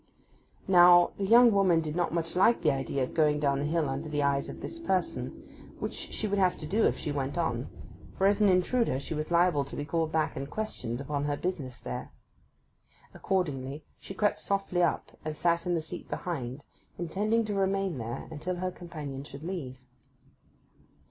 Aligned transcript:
Now 0.67 1.11
the 1.19 1.25
young 1.27 1.51
woman 1.51 1.79
did 1.79 1.95
not 1.95 2.11
much 2.11 2.35
like 2.35 2.63
the 2.63 2.71
idea 2.71 3.03
of 3.03 3.13
going 3.13 3.39
down 3.39 3.59
the 3.59 3.65
hill 3.65 3.87
under 3.87 4.09
the 4.09 4.23
eyes 4.23 4.49
of 4.49 4.59
this 4.59 4.79
person, 4.79 5.43
which 5.77 5.93
she 5.93 6.25
would 6.27 6.39
have 6.39 6.57
to 6.57 6.65
do 6.65 6.87
if 6.87 6.97
she 6.97 7.11
went 7.11 7.37
on, 7.37 7.69
for 8.17 8.25
as 8.25 8.41
an 8.41 8.49
intruder 8.49 8.99
she 8.99 9.13
was 9.13 9.29
liable 9.29 9.63
to 9.63 9.75
be 9.75 9.85
called 9.85 10.11
back 10.11 10.35
and 10.35 10.49
questioned 10.49 11.01
upon 11.01 11.25
her 11.25 11.37
business 11.37 11.79
there. 11.79 12.11
Accordingly 13.13 13.83
she 13.99 14.15
crept 14.15 14.39
softly 14.41 14.81
up 14.81 15.11
and 15.23 15.35
sat 15.35 15.67
in 15.67 15.75
the 15.75 15.81
seat 15.81 16.09
behind, 16.09 16.65
intending 16.97 17.45
to 17.45 17.53
remain 17.53 17.99
there 17.99 18.27
until 18.31 18.55
her 18.55 18.71
companion 18.71 19.23
should 19.23 19.43
leave. 19.43 19.77